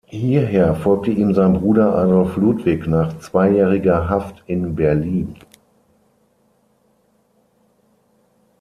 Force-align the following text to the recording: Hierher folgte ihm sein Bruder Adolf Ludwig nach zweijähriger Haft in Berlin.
Hierher 0.07 0.73
folgte 0.73 1.11
ihm 1.11 1.35
sein 1.35 1.53
Bruder 1.53 1.93
Adolf 1.95 2.35
Ludwig 2.35 2.87
nach 2.87 3.19
zweijähriger 3.19 4.09
Haft 4.09 4.43
in 4.47 4.73
Berlin. 4.73 5.35